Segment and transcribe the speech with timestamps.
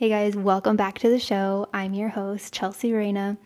[0.00, 1.68] Hey guys, welcome back to the show.
[1.74, 3.36] I'm your host, Chelsea Reyna.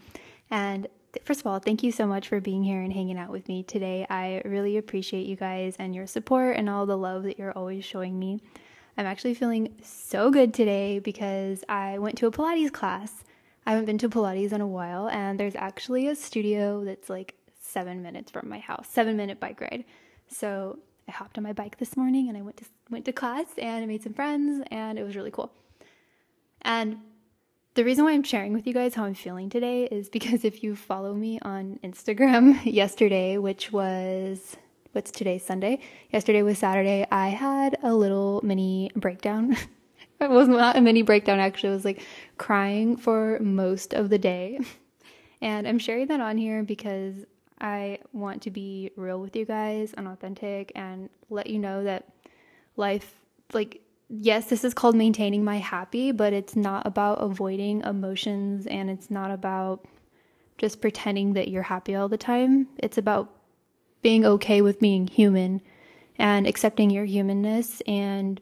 [0.53, 0.87] And
[1.25, 3.65] first of all, thank you so much for being here and hanging out with me
[3.65, 4.07] today.
[4.09, 7.85] I really appreciate you guys and your support and all the love that you're always
[7.85, 8.39] showing me.
[8.97, 13.25] I'm actually feeling so good today because I went to a Pilates class.
[13.67, 17.35] I haven't been to Pilates in a while, and there's actually a studio that's like
[17.61, 19.85] seven minutes from my house, seven minute bike ride.
[20.29, 20.79] So
[21.09, 23.83] I hopped on my bike this morning and I went to went to class and
[23.83, 25.51] I made some friends and it was really cool.
[26.65, 26.99] And
[27.75, 30.63] the reason why I'm sharing with you guys how I'm feeling today is because if
[30.63, 34.57] you follow me on Instagram yesterday, which was
[34.93, 35.81] what's today, Sunday?
[36.11, 39.57] Yesterday was Saturday, I had a little mini breakdown.
[40.21, 41.71] it was not a mini breakdown, actually.
[41.71, 42.03] I was like
[42.39, 44.61] crying for most of the day.
[45.43, 47.27] And I'm sharing that on here because
[47.61, 52.09] I want to be real with you guys and authentic and let you know that
[52.79, 53.21] life,
[53.53, 58.91] like, yes, this is called maintaining my happy, but it's not about avoiding emotions and
[58.91, 59.87] it's not about
[60.59, 62.69] just pretending that you're happy all the time.
[62.79, 63.31] It's about
[64.03, 65.61] being okay with being human
[66.17, 68.41] and accepting your humanness and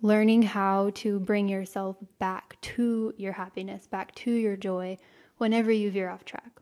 [0.00, 4.96] learning how to bring yourself back to your happiness, back to your joy
[5.38, 6.60] whenever you veer off track.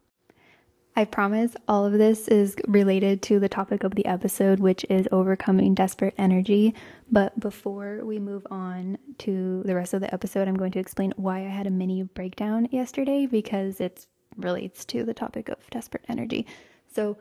[0.97, 5.09] I promise all of this is related to the topic of the episode, which is
[5.11, 6.73] overcoming desperate energy.
[7.11, 11.12] But before we move on to the rest of the episode, I'm going to explain
[11.17, 16.05] why I had a mini breakdown yesterday because it relates to the topic of desperate
[16.09, 16.47] energy.
[16.95, 17.17] So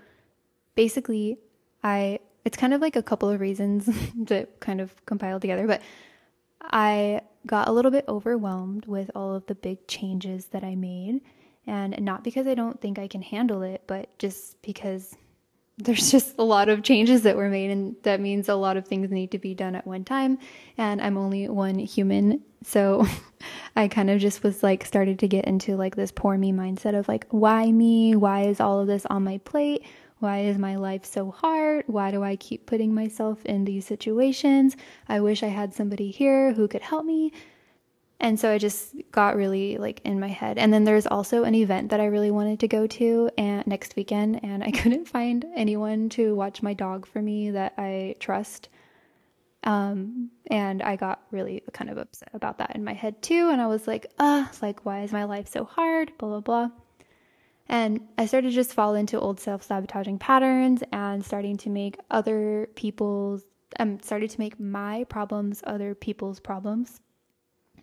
[0.76, 1.40] basically,
[1.84, 5.82] I it's kind of like a couple of reasons that kind of compiled together, but
[6.62, 11.22] I got a little bit overwhelmed with all of the big changes that I made
[11.66, 15.16] and not because I don't think I can handle it, but just because
[15.78, 18.88] there's just a lot of changes that were made, and that means a lot of
[18.88, 20.38] things need to be done at one time.
[20.78, 22.42] And I'm only one human.
[22.64, 23.06] So
[23.76, 26.98] I kind of just was like, started to get into like this poor me mindset
[26.98, 28.16] of like, why me?
[28.16, 29.86] Why is all of this on my plate?
[30.20, 31.84] Why is my life so hard?
[31.88, 34.78] Why do I keep putting myself in these situations?
[35.10, 37.34] I wish I had somebody here who could help me.
[38.24, 40.58] And so I just got really like in my head.
[40.58, 43.98] And then there's also an event that I really wanted to go to and next
[43.98, 48.70] weekend and I couldn't find anyone to watch my dog for me that I trust.
[49.66, 53.50] Um, and I got really kind of upset about that in my head too.
[53.52, 56.18] And I was like, uh, like, why is my life so hard?
[56.18, 56.70] Blah, blah, blah.
[57.68, 61.98] And I started to just fall into old self sabotaging patterns and starting to make
[62.10, 63.44] other people's,
[63.80, 67.02] um, started to make my problems other people's problems.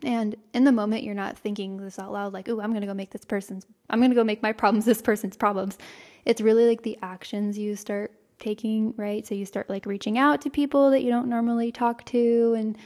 [0.03, 2.87] And in the moment, you're not thinking this out loud, like, oh, I'm going to
[2.87, 5.79] go make this person's, I'm going to go make my problems this person's problems.
[6.25, 9.27] It's really like the actions you start taking, right?
[9.27, 12.77] So you start like reaching out to people that you don't normally talk to and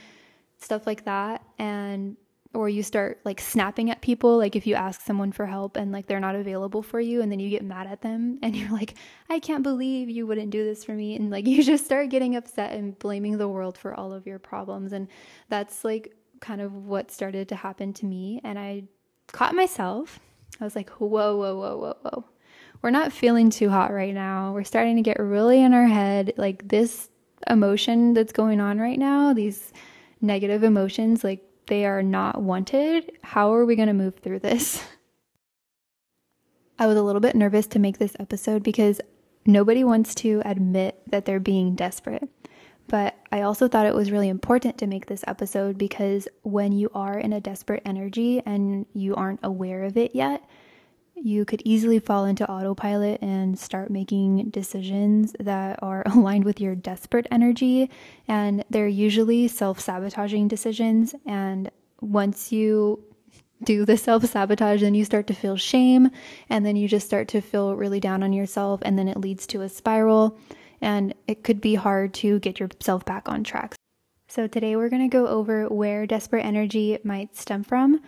[0.57, 1.43] stuff like that.
[1.57, 2.17] And,
[2.53, 5.91] or you start like snapping at people, like if you ask someone for help and
[5.91, 8.71] like they're not available for you, and then you get mad at them and you're
[8.71, 8.95] like,
[9.29, 11.15] I can't believe you wouldn't do this for me.
[11.15, 14.39] And like you just start getting upset and blaming the world for all of your
[14.39, 14.93] problems.
[14.93, 15.07] And
[15.49, 18.41] that's like kind of what started to happen to me.
[18.43, 18.83] And I
[19.31, 20.19] caught myself.
[20.59, 22.25] I was like, whoa, whoa, whoa, whoa, whoa.
[22.81, 24.53] We're not feeling too hot right now.
[24.53, 26.33] We're starting to get really in our head.
[26.37, 27.09] Like this
[27.47, 29.73] emotion that's going on right now, these
[30.21, 33.11] negative emotions, like they are not wanted.
[33.23, 34.83] How are we going to move through this?
[36.79, 38.99] I was a little bit nervous to make this episode because
[39.45, 42.29] nobody wants to admit that they're being desperate.
[42.87, 46.89] But I also thought it was really important to make this episode because when you
[46.93, 50.43] are in a desperate energy and you aren't aware of it yet,
[51.15, 56.75] you could easily fall into autopilot and start making decisions that are aligned with your
[56.75, 57.89] desperate energy.
[58.27, 61.15] And they're usually self sabotaging decisions.
[61.25, 63.03] And once you
[63.63, 66.11] do the self sabotage, then you start to feel shame.
[66.49, 68.81] And then you just start to feel really down on yourself.
[68.83, 70.37] And then it leads to a spiral
[70.81, 73.75] and it could be hard to get yourself back on track.
[74.27, 78.01] So, today we're going to go over where desperate energy might stem from,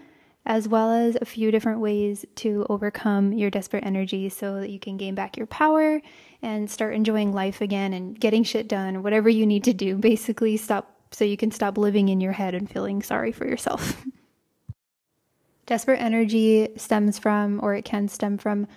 [0.45, 4.79] as well as a few different ways to overcome your desperate energy so that you
[4.79, 6.01] can gain back your power
[6.41, 9.95] and start enjoying life again and getting shit done, whatever you need to do.
[9.97, 14.03] Basically, stop so you can stop living in your head and feeling sorry for yourself.
[15.67, 18.67] desperate energy stems from, or it can stem from,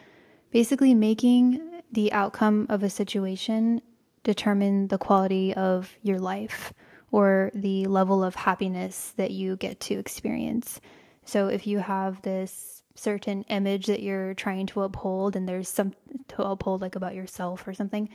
[0.51, 3.83] basically making the outcome of a situation
[4.23, 6.73] determine the quality of your life
[7.11, 10.81] or the level of happiness that you get to experience.
[11.25, 15.95] So if you have this certain image that you're trying to uphold and there's some
[16.29, 18.09] to uphold like about yourself or something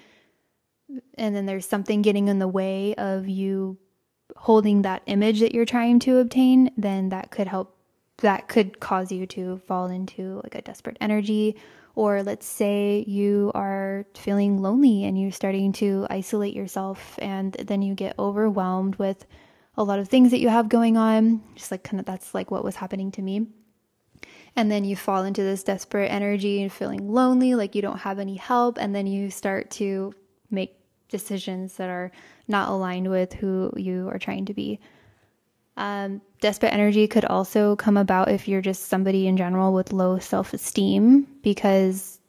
[1.18, 3.78] and then there's something getting in the way of you
[4.36, 7.75] holding that image that you're trying to obtain, then that could help
[8.18, 11.58] that could cause you to fall into like a desperate energy
[11.96, 17.82] or let's say you are feeling lonely and you're starting to isolate yourself, and then
[17.82, 19.26] you get overwhelmed with
[19.78, 21.42] a lot of things that you have going on.
[21.56, 23.48] Just like kind of that's like what was happening to me.
[24.58, 28.20] And then you fall into this desperate energy and feeling lonely, like you don't have
[28.20, 28.78] any help.
[28.78, 30.14] And then you start to
[30.50, 30.78] make
[31.10, 32.12] decisions that are
[32.48, 34.80] not aligned with who you are trying to be.
[35.78, 40.20] Um, desperate energy could also come about if you're just somebody in general with low
[40.20, 42.20] self esteem, because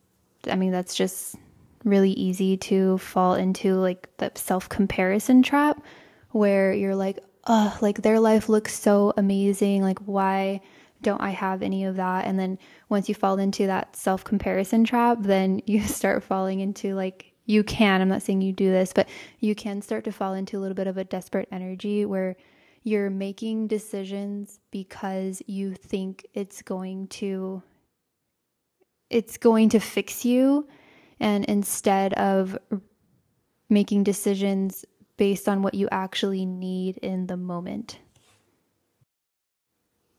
[0.50, 1.36] I mean, that's just
[1.84, 5.82] really easy to fall into like the self comparison trap
[6.30, 9.82] where you're like, oh, like their life looks so amazing.
[9.82, 10.62] Like, why
[11.02, 12.24] don't I have any of that?
[12.24, 12.58] And then
[12.88, 17.62] once you fall into that self comparison trap, then you start falling into like, you
[17.62, 19.10] can, I'm not saying you do this, but
[19.40, 22.34] you can start to fall into a little bit of a desperate energy where
[22.86, 27.60] you're making decisions because you think it's going to
[29.10, 30.68] it's going to fix you
[31.18, 32.56] and instead of
[33.68, 34.84] making decisions
[35.16, 37.98] based on what you actually need in the moment.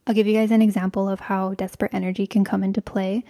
[0.05, 3.23] I'll give you guys an example of how desperate energy can come into play.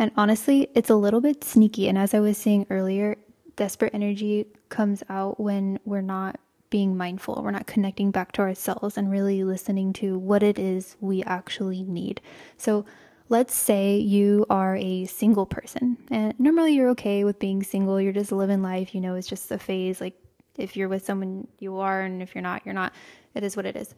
[0.00, 1.88] And honestly, it's a little bit sneaky.
[1.88, 3.18] And as I was saying earlier,
[3.54, 6.40] desperate energy comes out when we're not
[6.70, 7.42] being mindful.
[7.42, 11.82] We're not connecting back to ourselves and really listening to what it is we actually
[11.82, 12.20] need.
[12.56, 12.84] So,
[13.28, 18.00] let's say you are a single person, and normally you're okay with being single.
[18.00, 20.00] You're just living life, you know, it's just a phase.
[20.00, 20.16] Like,
[20.56, 22.92] if you're with someone, you are, and if you're not, you're not.
[23.34, 23.94] It is what it is.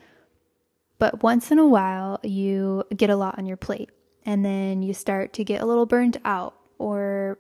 [0.99, 3.91] But once in a while, you get a lot on your plate,
[4.25, 7.39] and then you start to get a little burnt out, or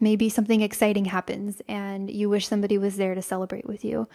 [0.00, 4.06] maybe something exciting happens and you wish somebody was there to celebrate with you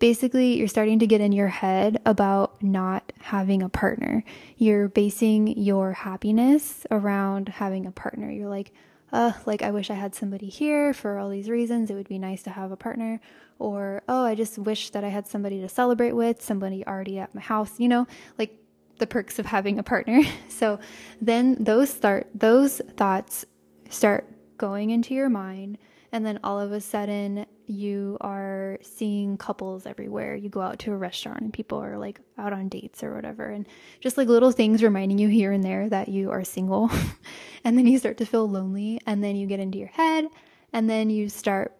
[0.00, 4.24] basically you're starting to get in your head about not having a partner.
[4.56, 8.28] You're basing your happiness around having a partner.
[8.30, 8.72] You're like,
[9.12, 11.90] uh, like I wish I had somebody here for all these reasons.
[11.90, 13.20] It would be nice to have a partner.
[13.58, 17.34] Or, oh, I just wish that I had somebody to celebrate with, somebody already at
[17.34, 18.06] my house, you know,
[18.38, 18.56] like
[18.98, 20.22] the perks of having a partner.
[20.48, 20.80] so
[21.20, 23.44] then those start those thoughts
[23.90, 24.26] start
[24.56, 25.76] going into your mind
[26.12, 30.34] and then all of a sudden you are seeing couples everywhere.
[30.34, 33.46] You go out to a restaurant and people are like out on dates or whatever.
[33.46, 33.66] And
[34.00, 36.90] just like little things reminding you here and there that you are single.
[37.64, 39.00] and then you start to feel lonely.
[39.06, 40.26] And then you get into your head.
[40.72, 41.76] And then you start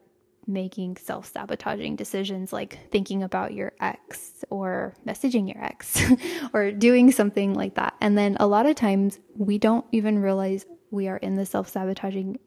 [0.46, 6.00] making self sabotaging decisions like thinking about your ex or messaging your ex
[6.52, 7.94] or doing something like that.
[8.00, 11.68] And then a lot of times we don't even realize we are in the self
[11.68, 12.38] sabotaging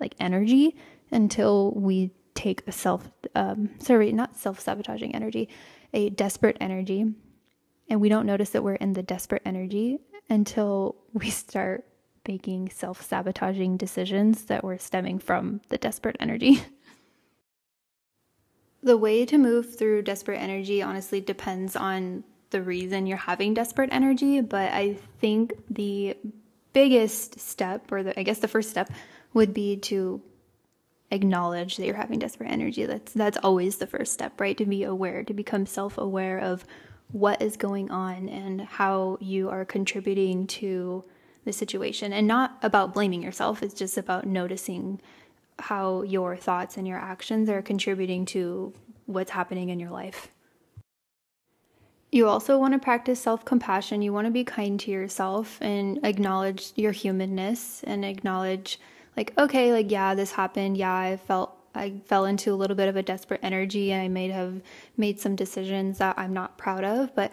[0.00, 0.76] like energy
[1.10, 5.48] until we take a self um, sorry not self-sabotaging energy
[5.92, 7.12] a desperate energy.
[7.88, 9.98] And we don't notice that we're in the desperate energy
[10.30, 11.84] until we start
[12.26, 16.62] making self-sabotaging decisions that were stemming from the desperate energy.
[18.84, 23.90] The way to move through desperate energy honestly depends on the reason you're having desperate
[23.92, 26.16] energy but i think the
[26.72, 28.90] biggest step or the, i guess the first step
[29.34, 30.20] would be to
[31.12, 32.86] acknowledge that you're having desperate energy.
[32.86, 34.56] That's that's always the first step, right?
[34.56, 36.64] To be aware, to become self-aware of
[37.12, 41.04] what is going on and how you are contributing to
[41.44, 43.62] the situation and not about blaming yourself.
[43.62, 45.00] It's just about noticing
[45.58, 48.72] how your thoughts and your actions are contributing to
[49.06, 50.28] what's happening in your life.
[52.10, 54.02] You also want to practice self compassion.
[54.02, 58.78] You want to be kind to yourself and acknowledge your humanness and acknowledge
[59.16, 60.76] like okay like yeah this happened.
[60.76, 64.08] Yeah i felt i fell into a little bit of a desperate energy and i
[64.08, 64.60] may have
[64.96, 67.14] made some decisions that i'm not proud of.
[67.14, 67.32] But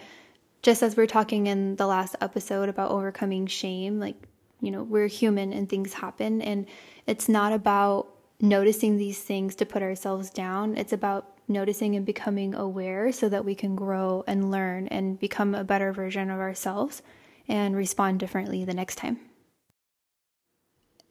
[0.61, 4.15] just as we are talking in the last episode about overcoming shame like
[4.61, 6.41] you know we're human and things happen.
[6.41, 6.65] And
[7.07, 8.07] it's not about
[8.41, 10.77] noticing these things to put ourselves down.
[10.77, 15.55] It's about noticing and becoming aware so that we can grow and learn and become
[15.55, 17.01] a better version of ourselves
[17.47, 19.19] and respond differently the next time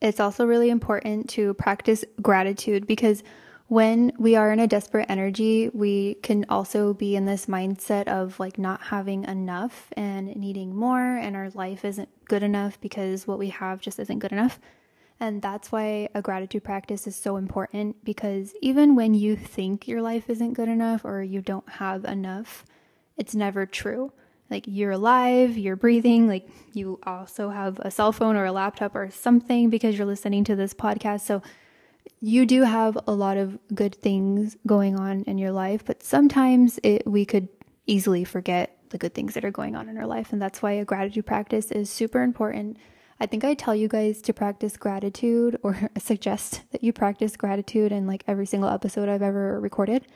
[0.00, 3.22] it's also really important to practice gratitude because
[3.66, 8.40] when we are in a desperate energy, we can also be in this mindset of
[8.40, 13.38] like not having enough and needing more, and our life isn't good enough because what
[13.38, 14.58] we have just isn't good enough.
[15.20, 20.00] And that's why a gratitude practice is so important because even when you think your
[20.00, 22.64] life isn't good enough or you don't have enough,
[23.18, 24.12] it's never true
[24.50, 28.94] like you're alive, you're breathing, like you also have a cell phone or a laptop
[28.94, 31.20] or something because you're listening to this podcast.
[31.22, 31.42] So
[32.20, 36.80] you do have a lot of good things going on in your life, but sometimes
[36.82, 37.48] it we could
[37.86, 40.32] easily forget the good things that are going on in our life.
[40.32, 42.78] And that's why a gratitude practice is super important.
[43.20, 47.92] I think I tell you guys to practice gratitude or suggest that you practice gratitude
[47.92, 50.06] in like every single episode I've ever recorded.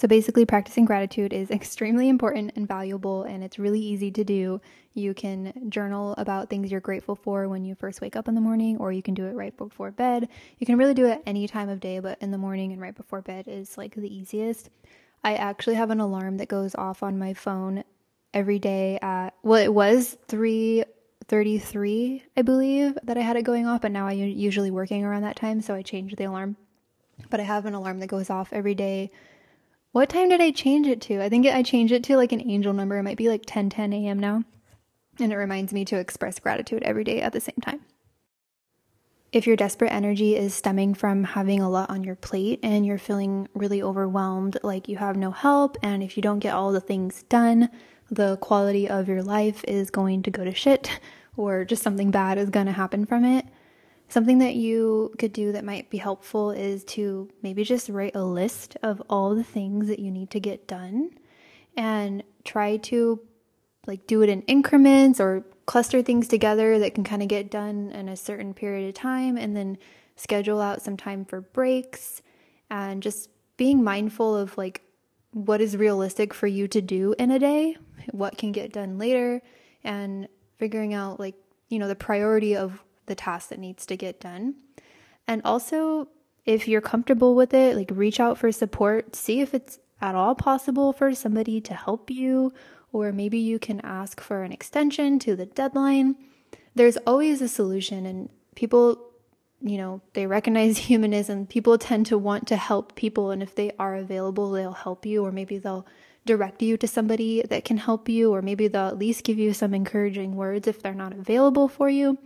[0.00, 4.58] So basically, practicing gratitude is extremely important and valuable, and it's really easy to do.
[4.94, 8.40] You can journal about things you're grateful for when you first wake up in the
[8.40, 10.30] morning, or you can do it right before bed.
[10.56, 12.96] You can really do it any time of day, but in the morning and right
[12.96, 14.70] before bed is like the easiest.
[15.22, 17.84] I actually have an alarm that goes off on my phone
[18.32, 20.82] every day at well, it was three
[21.28, 25.22] 33, I believe, that I had it going off, but now I'm usually working around
[25.22, 26.56] that time, so I changed the alarm.
[27.28, 29.10] But I have an alarm that goes off every day.
[29.92, 31.20] What time did I change it to?
[31.20, 32.98] I think I changed it to like an angel number.
[32.98, 34.18] It might be like 10 10 a.m.
[34.20, 34.44] now.
[35.18, 37.80] And it reminds me to express gratitude every day at the same time.
[39.32, 42.98] If your desperate energy is stemming from having a lot on your plate and you're
[42.98, 46.80] feeling really overwhelmed, like you have no help, and if you don't get all the
[46.80, 47.68] things done,
[48.10, 51.00] the quality of your life is going to go to shit
[51.36, 53.44] or just something bad is going to happen from it.
[54.10, 58.24] Something that you could do that might be helpful is to maybe just write a
[58.24, 61.10] list of all the things that you need to get done
[61.76, 63.20] and try to
[63.86, 67.92] like do it in increments or cluster things together that can kind of get done
[67.92, 69.78] in a certain period of time and then
[70.16, 72.20] schedule out some time for breaks
[72.68, 74.82] and just being mindful of like
[75.30, 77.76] what is realistic for you to do in a day,
[78.10, 79.40] what can get done later
[79.84, 80.26] and
[80.58, 81.36] figuring out like,
[81.68, 84.54] you know, the priority of the task that needs to get done.
[85.26, 86.08] And also,
[86.46, 90.36] if you're comfortable with it, like reach out for support, see if it's at all
[90.36, 92.52] possible for somebody to help you,
[92.92, 96.14] or maybe you can ask for an extension to the deadline.
[96.74, 99.10] There's always a solution, and people,
[99.60, 101.46] you know, they recognize humanism.
[101.46, 105.24] People tend to want to help people, and if they are available, they'll help you,
[105.24, 105.86] or maybe they'll
[106.26, 109.52] direct you to somebody that can help you, or maybe they'll at least give you
[109.52, 112.18] some encouraging words if they're not available for you.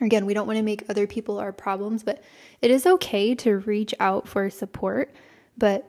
[0.00, 2.22] Again, we don't want to make other people our problems, but
[2.60, 5.14] it is okay to reach out for support,
[5.56, 5.88] but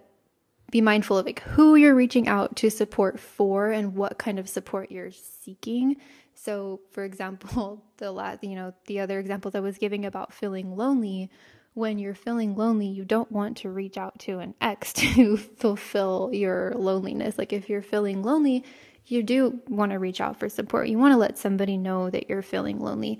[0.71, 4.49] be mindful of like who you're reaching out to support for and what kind of
[4.49, 5.95] support you're seeking.
[6.33, 10.75] So, for example, the last, you know, the other examples I was giving about feeling
[10.75, 11.29] lonely,
[11.75, 16.31] when you're feeling lonely, you don't want to reach out to an ex to fulfill
[16.33, 17.37] your loneliness.
[17.37, 18.63] Like if you're feeling lonely,
[19.05, 20.87] you do want to reach out for support.
[20.87, 23.19] You want to let somebody know that you're feeling lonely.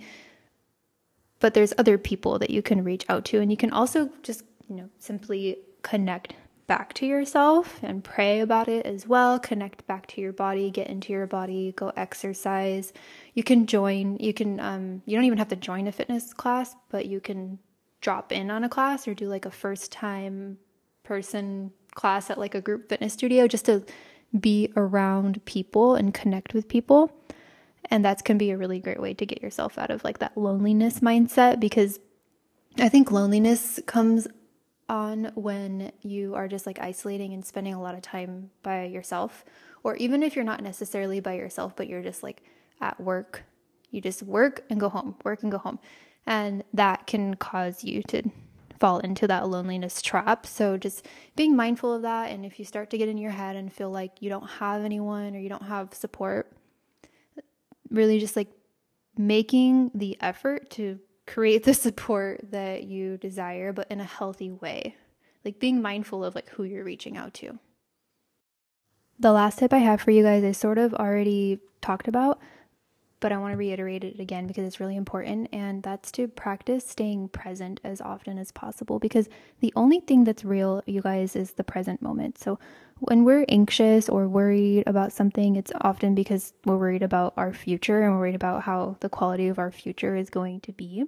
[1.44, 4.44] But there's other people that you can reach out to and you can also just,
[4.70, 6.36] you know, simply connect
[6.68, 9.40] back to yourself and pray about it as well.
[9.40, 12.94] Connect back to your body, get into your body, go exercise.
[13.34, 16.78] You can join, you can um you don't even have to join a fitness class,
[16.90, 17.60] but you can
[18.00, 20.58] drop in on a class or do like a first time
[21.04, 23.84] person class at like a group fitness studio just to
[24.40, 27.12] be around people and connect with people.
[27.94, 30.36] And that can be a really great way to get yourself out of like that
[30.36, 32.00] loneliness mindset because
[32.80, 34.28] I think loneliness comes
[34.90, 39.46] on when you are just like isolating and spending a lot of time by yourself.
[39.84, 42.42] Or even if you're not necessarily by yourself, but you're just like
[42.82, 43.44] at work,
[43.92, 45.78] you just work and go home, work and go home.
[46.26, 48.24] And that can cause you to
[48.80, 50.48] fall into that loneliness trap.
[50.48, 52.32] So just being mindful of that.
[52.32, 54.84] And if you start to get in your head and feel like you don't have
[54.84, 56.52] anyone or you don't have support,
[57.94, 58.50] really just like
[59.18, 64.96] making the effort to create the support that you desire, but in a healthy way.
[65.46, 67.60] Like being mindful of like who you're reaching out to.
[69.20, 72.40] The last tip I have for you guys I sort of already talked about,
[73.24, 75.48] but I want to reiterate it again because it's really important.
[75.54, 79.30] And that's to practice staying present as often as possible because
[79.62, 82.38] the only thing that's real, you guys, is the present moment.
[82.38, 82.60] So
[83.00, 88.02] when we're anxious or worried about something, it's often because we're worried about our future
[88.02, 91.06] and we're worried about how the quality of our future is going to be.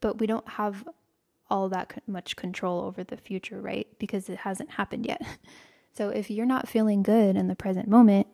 [0.00, 0.84] But we don't have
[1.48, 3.86] all that much control over the future, right?
[4.00, 5.22] Because it hasn't happened yet.
[5.94, 8.26] So if you're not feeling good in the present moment,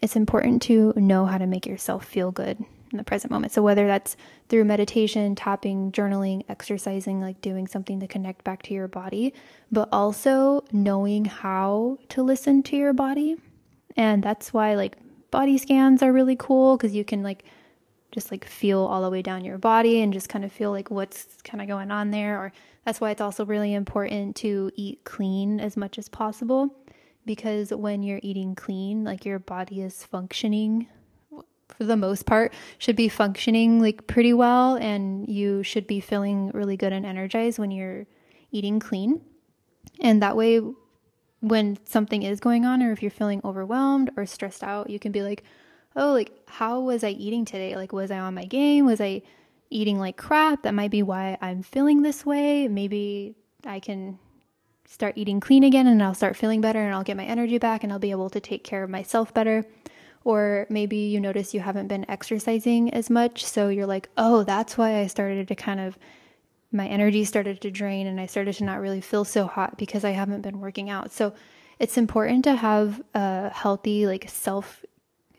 [0.00, 3.52] it's important to know how to make yourself feel good in the present moment.
[3.52, 4.16] So, whether that's
[4.48, 9.34] through meditation, tapping, journaling, exercising, like doing something to connect back to your body,
[9.72, 13.36] but also knowing how to listen to your body.
[13.96, 14.96] And that's why, like,
[15.30, 17.44] body scans are really cool because you can, like,
[18.14, 20.88] just like feel all the way down your body and just kind of feel like
[20.88, 22.38] what's kind of going on there.
[22.38, 22.52] Or
[22.84, 26.72] that's why it's also really important to eat clean as much as possible
[27.24, 30.88] because when you're eating clean, like your body is functioning
[31.68, 36.50] for the most part should be functioning like pretty well and you should be feeling
[36.52, 38.06] really good and energized when you're
[38.50, 39.20] eating clean.
[40.00, 40.60] And that way
[41.40, 45.12] when something is going on or if you're feeling overwhelmed or stressed out, you can
[45.12, 45.44] be like,
[45.96, 47.76] "Oh, like how was I eating today?
[47.76, 48.86] Like was I on my game?
[48.86, 49.22] Was I
[49.70, 50.62] eating like crap?
[50.62, 52.68] That might be why I'm feeling this way.
[52.68, 53.34] Maybe
[53.66, 54.18] I can
[54.86, 57.82] start eating clean again and I'll start feeling better and I'll get my energy back
[57.82, 59.64] and I'll be able to take care of myself better."
[60.24, 64.78] Or maybe you notice you haven't been exercising as much, so you're like, "Oh, that's
[64.78, 65.98] why I started to kind of
[66.74, 70.04] my energy started to drain and I started to not really feel so hot because
[70.04, 71.12] I haven't been working out.
[71.12, 71.32] So
[71.78, 74.84] it's important to have a healthy, like self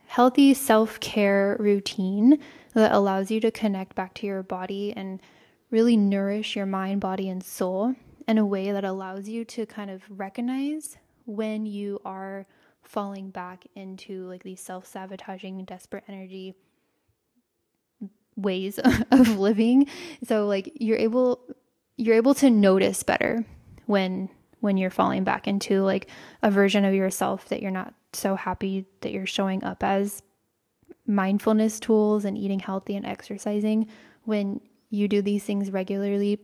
[0.08, 2.40] healthy self-care routine
[2.74, 5.20] that allows you to connect back to your body and
[5.72, 7.96] really nourish your mind, body and soul
[8.28, 12.46] in a way that allows you to kind of recognize when you are
[12.84, 16.56] falling back into like these self-sabotaging desperate energy
[18.36, 18.80] ways
[19.12, 19.88] of living.
[20.24, 21.40] So like you're able
[21.98, 23.46] you're able to notice better
[23.86, 24.30] when
[24.60, 26.10] when you're falling back into like
[26.42, 30.24] a version of yourself that you're not so happy that you're showing up as
[31.06, 33.88] mindfulness tools and eating healthy and exercising
[34.24, 36.40] when you do these things regularly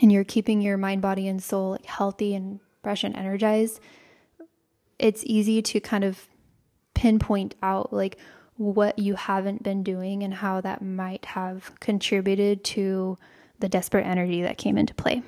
[0.00, 3.80] and you're keeping your mind body and soul healthy and fresh and energized
[4.98, 6.28] it's easy to kind of
[6.94, 8.18] pinpoint out like
[8.56, 13.16] what you haven't been doing and how that might have contributed to
[13.58, 15.22] the desperate energy that came into play.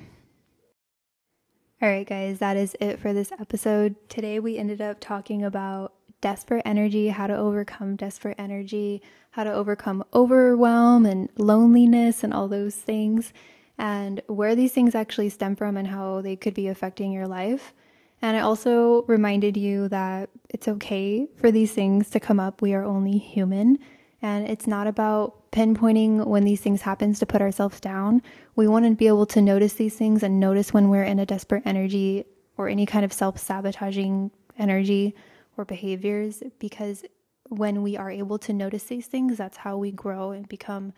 [1.81, 3.95] All right, guys, that is it for this episode.
[4.07, 9.01] Today we ended up talking about desperate energy, how to overcome desperate energy,
[9.31, 13.33] how to overcome overwhelm and loneliness and all those things,
[13.77, 17.73] and where these things actually stem from and how they could be affecting your life.
[18.21, 22.61] And I also reminded you that it's okay for these things to come up.
[22.61, 23.79] We are only human.
[24.21, 28.21] And it's not about pinpointing when these things happen to put ourselves down.
[28.55, 31.25] We want to be able to notice these things and notice when we're in a
[31.25, 32.23] desperate energy
[32.55, 35.15] or any kind of self sabotaging energy
[35.57, 37.03] or behaviors because
[37.49, 40.93] when we are able to notice these things, that's how we grow and become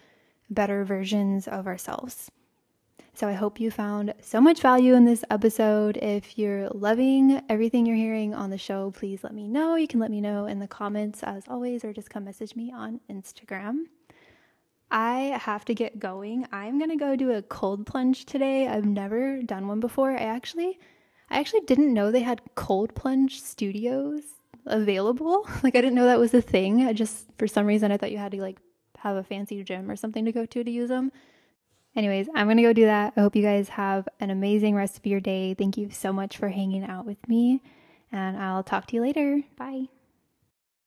[0.50, 2.30] better versions of ourselves.
[3.14, 5.96] So I hope you found so much value in this episode.
[5.98, 9.76] If you're loving everything you're hearing on the show, please let me know.
[9.76, 12.74] You can let me know in the comments as always, or just come message me
[12.74, 13.84] on Instagram.
[14.92, 16.46] I have to get going.
[16.52, 18.68] I'm gonna go do a cold plunge today.
[18.68, 20.12] I've never done one before.
[20.12, 20.78] I actually
[21.30, 24.24] I actually didn't know they had cold plunge studios
[24.66, 25.48] available.
[25.64, 26.86] Like I didn't know that was a thing.
[26.86, 28.60] I just for some reason I thought you had to like
[29.00, 31.12] have a fancy gym or something to go to to use them.
[31.96, 33.14] Anyways, I'm going to go do that.
[33.16, 35.54] I hope you guys have an amazing rest of your day.
[35.54, 37.62] Thank you so much for hanging out with me,
[38.12, 39.42] and I'll talk to you later.
[39.58, 39.86] Bye.